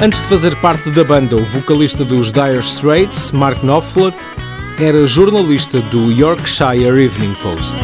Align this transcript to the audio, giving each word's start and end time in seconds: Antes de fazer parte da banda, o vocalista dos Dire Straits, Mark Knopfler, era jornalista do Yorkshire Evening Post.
Antes 0.00 0.20
de 0.20 0.28
fazer 0.28 0.54
parte 0.60 0.90
da 0.90 1.02
banda, 1.02 1.34
o 1.34 1.44
vocalista 1.44 2.04
dos 2.04 2.30
Dire 2.30 2.58
Straits, 2.60 3.32
Mark 3.32 3.58
Knopfler, 3.62 4.14
era 4.78 5.04
jornalista 5.04 5.80
do 5.80 6.12
Yorkshire 6.12 7.04
Evening 7.04 7.34
Post. 7.42 7.76